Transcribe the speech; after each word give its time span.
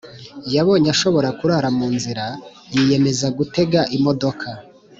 yabonye 0.55 0.87
ashobora 0.95 1.29
kurara 1.39 1.69
mu 1.77 1.87
nzira 1.95 2.25
yiyemeza 2.73 3.27
gutega 3.37 3.79
imodoka. 3.97 4.47